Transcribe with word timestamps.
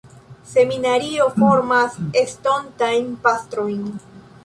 Seminario 0.53 1.27
formas 1.41 2.01
estontajn 2.25 3.09
pastrojn. 3.29 3.83